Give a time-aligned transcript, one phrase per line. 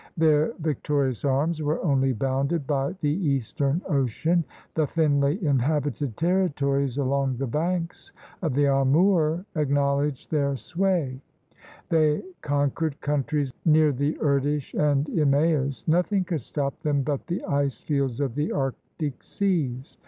[0.17, 4.43] Their victorious arms were only bounded by the Eastern Ocean;
[4.73, 8.11] the thinly inhabited territories along the banks
[8.41, 11.21] of the Amoor acknowledged their sway;
[11.89, 17.81] they conquered countries near the Irtish and Imaus; nothing could stop them but the ice
[17.81, 19.99] fields of the Arctic seas.